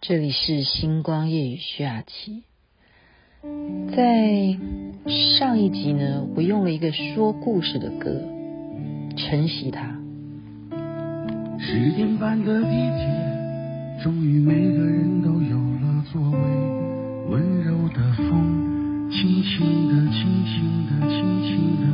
[0.00, 2.44] 这里是星光夜语徐雅琪。
[3.96, 4.56] 在
[5.36, 8.22] 上一集呢，我用了一个说故事的歌
[9.16, 9.98] 晨曦它。
[11.58, 16.38] 十点半的地铁，终于每个人都有了座位。
[17.30, 21.50] 温柔的风，轻轻的、轻轻的、轻轻
[21.82, 21.86] 的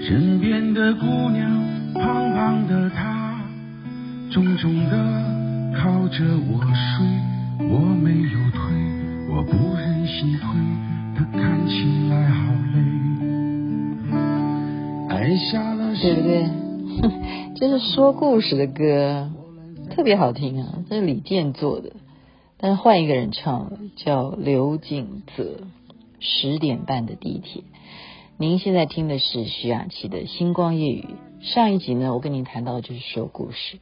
[0.00, 0.08] 吹。
[0.08, 2.02] 身边的姑娘，胖
[2.34, 3.19] 胖的她。
[4.30, 4.96] 重重的
[5.76, 7.04] 靠着我睡，
[7.68, 8.62] 我没有推，
[9.28, 10.46] 我不忍心推，
[11.16, 12.78] 他看起来好累。
[15.08, 16.44] 爱下了对不对？
[17.02, 19.32] 哼这是说故事的歌，
[19.90, 20.84] 特别好听啊！
[20.88, 21.94] 这是李健做的，
[22.56, 25.56] 但是换一个人唱了，叫刘景泽。
[26.20, 27.64] 十点半的地铁，
[28.38, 31.16] 您现在听的是徐雅琪的星光夜雨。
[31.40, 33.78] 上一集呢，我跟您谈到的就是说故事。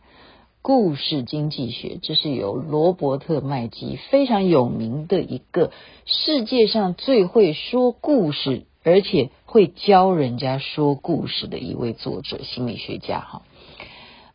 [0.69, 5.73] 故事经济学，这是由罗伯特麦基非常有名的一个
[6.05, 13.41] 世界上最会说故事，而且会教人家说故事的一位作者、心理学家哈。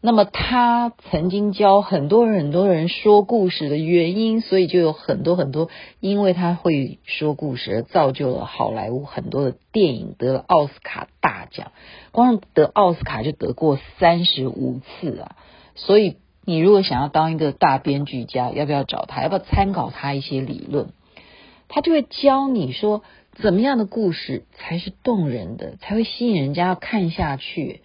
[0.01, 5.69] 那么他曾经教很多人很多人说故事的原因，所以就有很多很多，
[5.99, 11.71] 因为他会说故事而造就了好莱坞很多的电影得了奥斯卡大奖，
[12.11, 15.35] 光得奥斯卡就得过三十五次啊。
[15.75, 19.23] 所以，你如果想要当一个大编剧家，要不要找他？
[19.23, 20.89] 要不要参考他一些理论？
[21.69, 27.81] 他就会教你说，怎么样的故事才是动人的，才会吸引人家要看下去。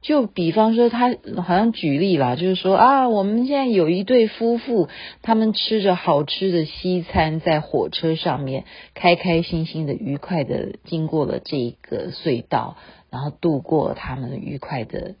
[0.00, 4.88] 就比方说，他好像举例吧，就是说啊，我们现在有一对夫妇，
[5.22, 12.76] 他们吃着好吃的西餐，在火车上面，开开心心的、愉快的经过了这个隧道，
[13.10, 15.14] 然后度过他们愉快的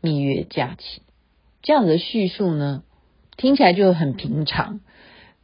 [0.00, 1.02] 蜜月假期。
[1.62, 2.82] 这样子的叙述呢，
[3.36, 4.80] 听起来就很平常。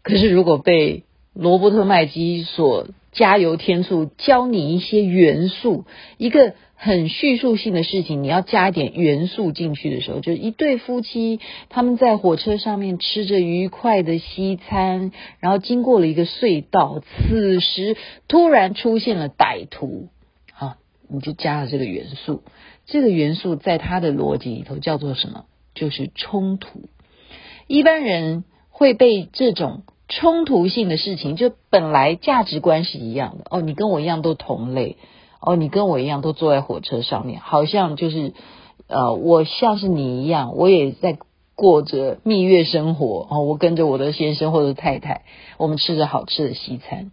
[0.02, 5.84] 可是如果被罗伯特麦基所加油添醋，教你一些元素，
[6.16, 17.96] 一个很叙述性的事情，你要加一点元素进去的时候，就一对夫妻他们在火车上面吃着愉快的西餐，然后经过了一个隧道，此时
[18.28, 20.08] 突然出现了歹徒，
[20.52, 20.78] 啊，
[21.08, 22.42] 你就加了这个元素。
[22.86, 25.44] 这个元素在他的逻辑里头叫做什么？
[25.78, 26.88] 就是冲突，
[27.68, 34.96] 一般人会被这种冲突性的事情，就本来价值观是一样的哦，你跟我一样都同类
[35.40, 38.32] 哦，你跟我一样都坐在火车上面，好像就是
[38.88, 41.16] 呃，我像是你一样，我也在
[41.54, 45.22] 过着蜜月生活哦，我跟着我的先生或者太太，
[45.58, 47.12] 我们吃着好吃的西餐，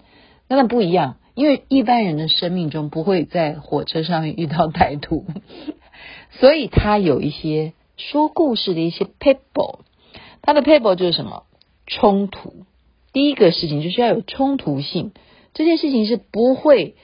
[0.50, 5.26] 那那不一样，因为一般人的生命中不会在火车上面遇到歹徒，
[6.40, 7.74] 所以他有一些。
[7.98, 9.80] 说故事的一些 people，
[10.42, 11.44] 它的 people 就是什么
[11.88, 12.66] 冲突。
[13.14, 15.14] 第一个事情就是要有冲突性，
[15.54, 16.96] 这件事情是不会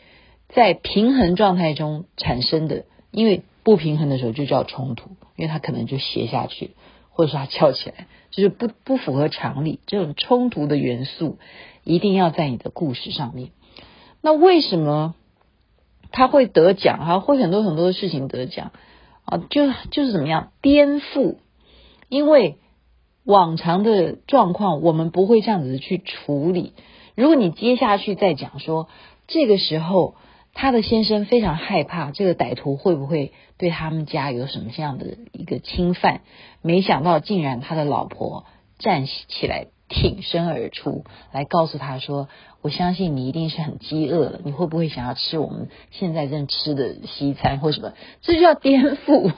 [0.49, 6.71] 在平衡状态中产生的，因为不平衡的时候就叫冲突，因为它可能就斜下去，
[7.11, 9.79] 或者说它翘起来，就是不不符合常理。
[9.85, 11.37] 这种冲突的元素
[11.85, 13.51] 一定要在你的故事上面。
[14.21, 15.15] 那为什么
[16.11, 17.05] 他会得奖？
[17.05, 18.71] 哈，会很多很多的事情得奖。
[19.31, 21.37] 啊，就就是怎么样颠覆？
[22.09, 22.57] 因为
[23.23, 26.73] 往常的状况，我们不会这样子去处理。
[27.15, 28.89] 如果你接下去再讲说，
[29.27, 30.15] 这个时候
[30.53, 36.21] 他的先生非常害怕，这个歹徒会不会对他们家有什么这样的一个侵犯？
[36.61, 38.45] 没想到竟然他的老婆
[38.79, 39.67] 站起来。
[39.91, 41.03] 挺身而出，
[41.33, 42.29] 来告诉他说
[42.63, 47.91] ：“我相信你一定是很饥饿了，你会不会想要吃我们现在正吃的西餐或什么？
[48.21, 49.33] 这就叫颠覆。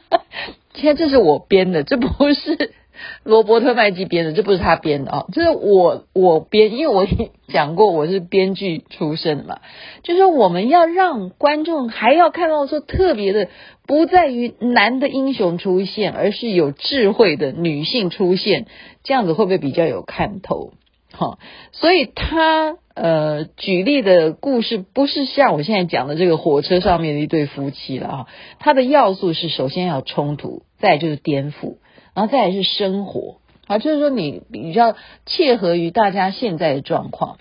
[0.74, 2.74] 现在这是我编的，这不是
[3.22, 7.06] 罗伯特麦基编的，这不是他编的啊，这是我我编，因为我
[7.48, 9.60] 讲过我是编剧出身嘛，
[10.02, 13.48] 就是我们要让观众还要看到说特别的。”
[13.88, 18.66] 不在于男的英雄出现，而是有智慧的女性出现，
[19.02, 20.72] 这样子会不会比较有看头？
[21.10, 21.38] 哈，
[21.72, 28.26] 所以他呃举例的故事不是像我现在讲的这个火车上面的一对夫妻了啊，
[28.58, 31.76] 他的要素是首先要冲突，再就是颠覆，
[32.18, 33.36] 然后再来是生活
[33.68, 37.38] 啊，就是说你比较切合于大家现在的状况。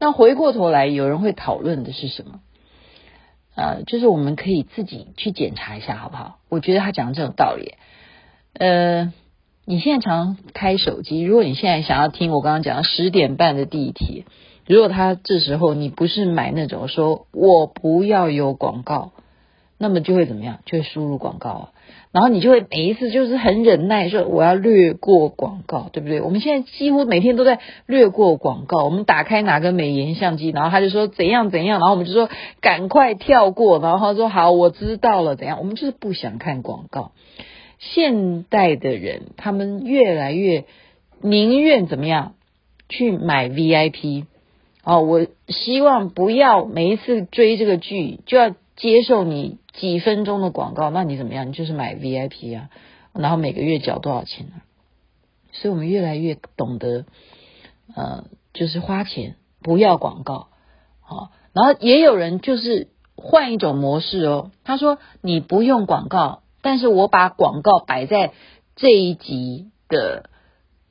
[0.00, 2.40] 那回过头来，有人会讨论的是什么？
[3.54, 6.38] 呃，就是我们可以自己去检查一下，好不好？
[6.48, 7.74] 我觉得他讲的这种道理。
[8.54, 9.12] 呃，
[9.64, 14.24] 你现在常开手机，如果你现在想要听我刚刚讲的十点半的地铁，
[14.66, 19.12] 如果他这时候你不是买那种说我不要有广告，
[19.78, 20.58] 那么就会怎么样？
[20.66, 21.71] 就会输入广告啊。
[22.12, 26.20] 然后你就会每一次就是很忍耐，说我要略过广告，对不对？
[26.20, 28.84] 我们现在几乎每天都在略过广告。
[28.84, 32.28] 我们打开哪个美颜相机，然后他就说怎样怎样，然后我们就说
[32.60, 35.58] 赶快跳过，然后他说好，我知道了，怎样？
[35.58, 37.12] 我们就是不想看广告。
[37.78, 40.66] 现代的人，他们越来越
[41.22, 42.34] 宁愿怎么样
[42.90, 44.26] 去买 VIP
[44.84, 49.56] 哦，我希望不要每一次追这个剧就要接受你。
[49.72, 51.48] 几分钟的广告，那你怎么样？
[51.48, 52.70] 你就是买 VIP 啊，
[53.12, 54.52] 然后每个月缴多少钱呢？
[55.52, 57.04] 所以我们越来越懂得，
[57.94, 58.24] 呃，
[58.54, 60.48] 就是花钱不要广告，
[61.00, 68.32] 好，然后也有人就是换一种模式哦，他说你不用广告，但是我把广告摆在
[68.76, 70.30] 这一集的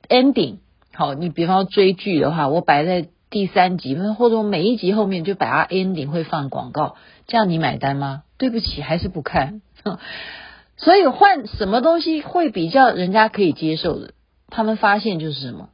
[0.08, 0.58] ending，
[0.92, 6.96] 好，你比方说追剧的话，我摆在第三集，或者每一集后面就把它 ending 会放广告，
[7.26, 8.24] 这样你买单吗？
[8.36, 9.62] 对不起，还是不看。
[10.76, 14.12] 所以换什么东西会比较人家可以接受的？
[14.48, 15.70] 他们发现就是什么？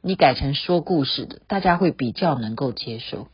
[0.00, 3.28] 你改成说故事的，大家会比较能够接受。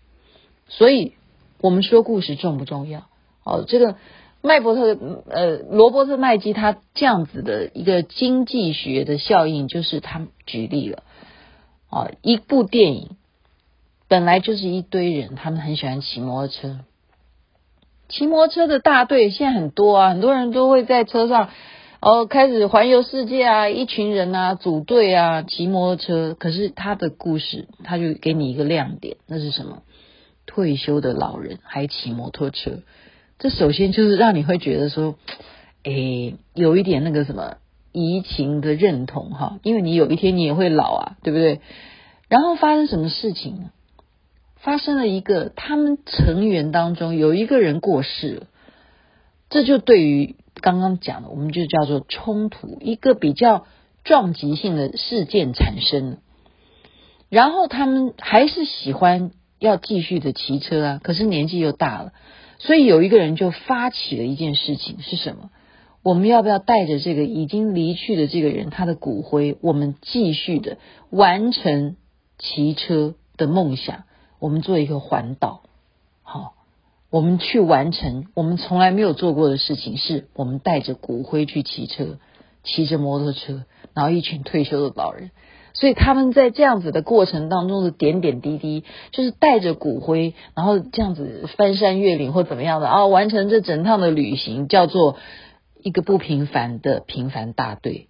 [0.66, 1.12] 所以
[1.60, 3.06] 我们说故事重不重要？
[3.44, 3.94] 哦，这个
[4.42, 4.98] 麦伯特
[5.30, 11.04] 呃罗伯特麦基他这样子的一个经济学的效应，就是他举例了
[11.90, 13.16] 啊，一部电影
[14.08, 16.80] 本来就是一堆人，他们很喜欢骑摩托车。
[18.08, 21.50] 骑摩托车的大队现在很多啊，很多人都会在车上
[22.00, 26.34] 哦开始环游世界啊，一群人啊组队啊骑摩托车。
[26.34, 29.82] 可是他的故事，他就给你一个亮点，那是什么？
[30.46, 32.80] 退休的老人还骑摩托车，
[33.38, 35.16] 这首先就是让你会觉得说，
[35.82, 37.58] 诶，有一点那个什么
[37.92, 41.60] 移情的认同哈，因为你有一天你也会老啊，对不对？
[42.30, 43.70] 然后发生什么事情呢？
[44.60, 48.46] 发生了一个，他们成员当中有一个人过世了，
[49.50, 53.66] 这就对于刚刚讲的，我们就叫做冲突，一个比较
[54.04, 56.16] 撞击性的事件产生了。
[57.28, 62.12] 然后他们还是喜欢要继续的骑车啊，可是年纪又大了，
[62.58, 65.50] 所以有一个人就发起了一件事情，是什么？
[66.02, 70.78] 我们要不要带着这个已经离去的这个人他的骨灰，我们继续的
[71.10, 71.96] 完成
[72.38, 74.04] 骑车的梦想？
[74.38, 75.62] 我们做一个环岛，
[76.22, 76.54] 好，
[77.10, 82.18] 我们去完成我们从来没有做过的事情，是我们带着骨灰去骑车，
[82.62, 83.64] 骑着摩托车，
[83.94, 85.30] 然后一群退休的老人，
[85.72, 95.16] 所以他们在这样子的过程当中的点点滴滴，就是带着骨灰，然后这样子翻山越岭或怎么样的啊，完成这整趟的旅行，叫做
[95.82, 98.08] 一个不平凡的平凡大队，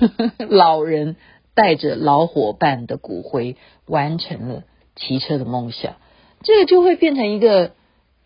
[0.50, 1.16] 老人
[1.54, 3.56] 带着老伙伴的骨灰
[3.86, 4.64] 完成了。
[4.96, 5.96] 骑车的梦想，
[6.42, 7.72] 这个就会变成一个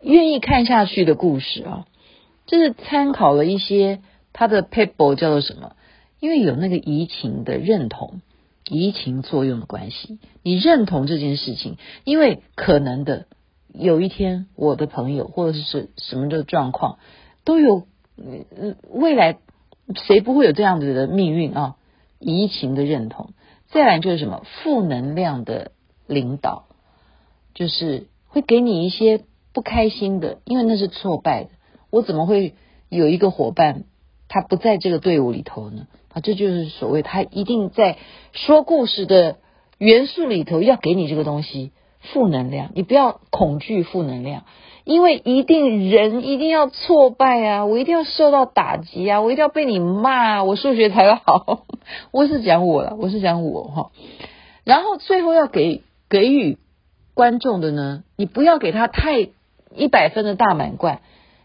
[0.01, 1.87] 愿意看下去的故事啊！
[2.47, 4.01] 这是参考了一些
[4.33, 5.77] 他的 paper 叫做什么？
[6.21, 8.21] 因为有那个移情的认同，
[8.69, 13.27] 移情作用的关系，你认同这件事情，因为可能的
[13.73, 16.99] 有一天，我的朋友或者是什么的状况
[17.45, 17.87] 都有，
[18.91, 19.39] 未来
[20.07, 21.77] 谁不会有这样子的命运啊？
[22.19, 23.35] 移情的认同，
[23.69, 24.43] 再来就是什么？
[24.63, 25.73] 负能量的。
[26.07, 26.65] 领导
[27.55, 29.23] 就是会给你一些
[29.53, 31.51] 不开心的，因为那是挫败的。
[31.91, 32.55] 我怎么会
[32.89, 33.85] 有一个伙伴
[34.29, 35.87] 他不在这个队伍里头呢？
[36.13, 37.99] 啊，这就是所谓他一定在
[38.33, 39.37] 说故事的
[39.79, 42.73] 元素里头要给你这个东西，负能量。
[42.75, 44.45] 你不要恐惧负能量，
[44.83, 51.65] 因为一定人一定要挫败啊，我一定要受到打击啊，我一定要被你骂，我数学才会好。
[52.11, 53.91] 我是讲我了，我是讲我哈。
[54.65, 55.83] 然后最后要给。
[56.15, 56.59] 给予
[57.13, 59.31] 观众的呢，你不要给他太
[59.75, 61.01] 一百分的大满贯，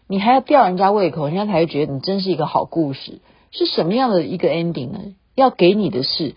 [0.06, 3.18] 你还要吊人家胃口，人家才会觉得你真是一个好故事。
[3.50, 5.00] 是什么样的一个 ending 呢？
[5.34, 6.36] 要给你的是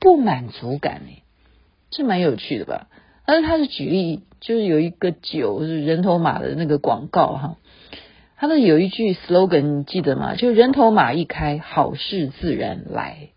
[0.00, 1.22] 不满足感诶，
[1.90, 2.86] 这蛮有趣的吧？
[3.26, 7.56] 但是他是举例，就是有一个酒，是人头马的那个广告哈，
[8.38, 10.34] 他的有一句 slogan 你记得吗？
[10.34, 13.28] 就人头马一开，好事自然来。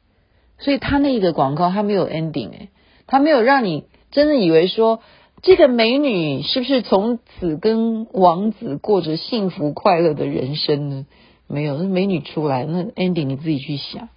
[0.60, 2.70] 所以他那个广告他没有 ending 诶，
[3.06, 3.84] 他没有让你。
[4.12, 5.02] 真的以为说
[5.42, 11.06] 这个美女是不是从此跟王子过着幸福快乐的人生呢？
[11.48, 14.10] 没有，那美女出来，那 ending 你自己去想。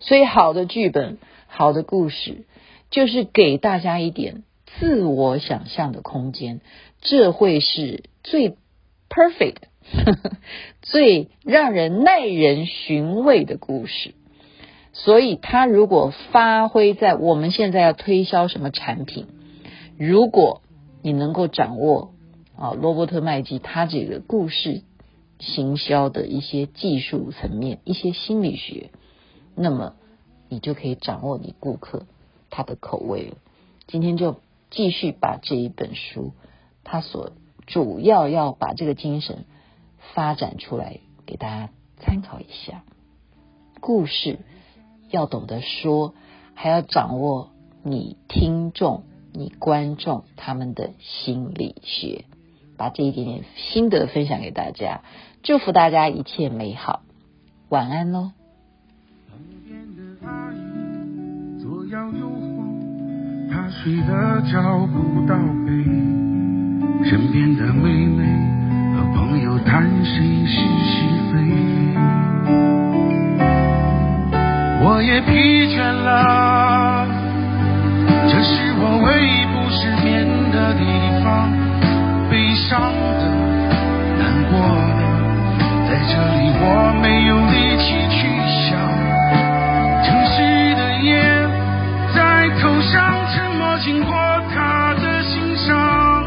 [0.00, 2.46] 所以好的剧本、好的故事，
[2.90, 4.44] 就是给大家一点
[4.78, 6.60] 自我想象的空间，
[7.00, 8.56] 这会是最
[9.08, 9.56] perfect、
[10.82, 14.14] 最让人耐人寻味的故事。
[15.04, 19.28] 所以，他如果发挥在我们现在要推销什么产品，
[19.96, 20.60] 如果
[21.02, 22.12] 你能够掌握
[22.56, 24.82] 啊，罗伯特麦基他这个故事
[25.38, 28.90] 行销的一些技术层面、一些心理学，
[29.54, 29.94] 那么
[30.48, 32.06] 你就可以掌握你顾客
[32.50, 33.36] 他的口味了。
[33.86, 36.32] 今天就继续把这一本书，
[36.82, 37.30] 他所
[37.68, 39.44] 主要要把这个精神
[40.12, 42.82] 发展出来，给大家参考一下。
[43.80, 44.40] 故事
[45.10, 46.14] 要懂得说，
[46.54, 47.50] 还要掌握
[47.82, 52.24] 你听众、你观众他们的心理学。
[52.76, 55.00] 把这一点点心得分享给大家，
[55.42, 57.02] 祝福大家一切美好，
[57.68, 58.30] 晚安喽。
[59.28, 65.34] 旁边的阿姨左摇右晃，她睡得找不到
[65.66, 65.72] 北。
[67.04, 68.24] 身边的妹妹
[68.94, 69.97] 和朋友谈
[75.20, 77.06] 疲倦了，
[78.28, 80.84] 这是我唯一不失眠的地
[81.24, 81.50] 方。
[82.30, 83.24] 悲伤的，
[84.18, 84.52] 难过
[84.94, 85.00] 的，
[85.88, 86.62] 在这里我
[87.02, 88.18] 没有力气去
[88.68, 88.78] 想。
[90.04, 90.36] 城市
[90.76, 91.08] 的夜
[92.14, 94.14] 在头上沉默经过
[94.54, 96.22] 他的心上，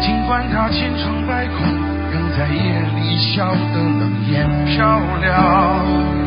[0.00, 1.64] 尽管他千疮百孔，
[2.12, 2.60] 仍在夜
[2.96, 6.21] 里笑得冷艳漂亮。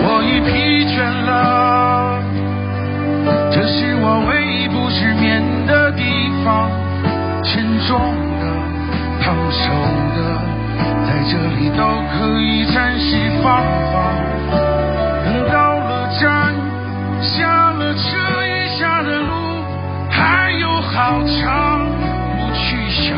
[0.00, 0.50] 我已疲
[0.94, 2.22] 倦了，
[3.50, 6.02] 这是我唯一不失眠的地
[6.44, 6.70] 方。
[7.44, 7.98] 沉重
[8.40, 8.44] 的、
[9.22, 9.72] 烫手
[10.14, 10.18] 的，
[11.06, 13.06] 在这里都可以暂时
[13.42, 13.96] 放放。
[15.24, 16.54] 等到了站，
[17.22, 18.00] 下了车，
[18.46, 19.62] 余下的路
[20.10, 21.86] 还有好长，
[22.36, 23.16] 不去想，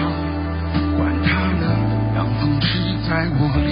[0.97, 1.67] 管它呢，
[2.15, 2.69] 让风吹
[3.09, 3.70] 在我脸